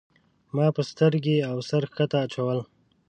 [0.55, 2.59] ما به سترګې او سر ښکته اچول.